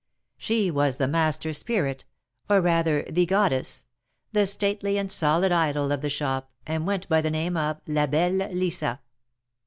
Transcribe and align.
She 0.39 0.71
was 0.71 0.97
the 0.97 1.07
master 1.07 1.53
spirit, 1.53 2.05
or 2.49 2.59
rather 2.59 3.03
the 3.03 3.27
goddess— 3.27 3.85
the 4.33 4.47
stately 4.47 4.97
and 4.97 5.11
solid 5.11 5.51
idol 5.51 5.91
of 5.91 6.01
the 6.01 6.09
shop, 6.09 6.49
and 6.65 6.87
went 6.87 7.07
by 7.07 7.21
the 7.21 7.29
name 7.29 7.55
of 7.55 7.81
'Ma 7.87 8.07
belle 8.07 8.49
Lisa." 8.51 9.01